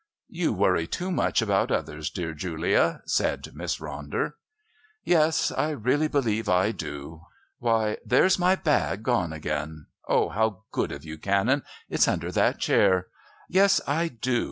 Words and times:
"You 0.31 0.51
worry 0.51 0.87
too 0.87 1.11
much 1.11 1.43
about 1.43 1.71
others, 1.71 2.09
dear 2.09 2.33
Julia," 2.33 3.03
said 3.05 3.49
Miss 3.53 3.77
Ronder. 3.77 4.31
"Yes, 5.03 5.51
I 5.51 5.69
really 5.69 6.07
believe 6.07 6.49
I 6.49 6.71
do. 6.71 7.21
Why, 7.59 7.97
there's 8.03 8.39
my 8.39 8.55
bag 8.55 9.03
gone 9.03 9.31
again! 9.31 9.85
Oh, 10.07 10.29
how 10.29 10.63
good 10.71 10.91
of 10.91 11.05
you, 11.05 11.19
Canon! 11.19 11.61
It's 11.87 12.07
under 12.07 12.31
that 12.31 12.57
chair. 12.57 13.09
Yes. 13.47 13.79
I 13.85 14.07
do. 14.07 14.39